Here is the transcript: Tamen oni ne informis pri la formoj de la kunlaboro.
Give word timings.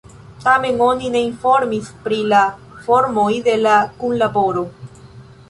Tamen 0.43 0.79
oni 0.85 1.11
ne 1.15 1.21
informis 1.25 1.91
pri 2.07 2.17
la 2.33 2.41
formoj 2.87 3.29
de 3.51 3.55
la 3.67 3.77
kunlaboro. 4.03 4.67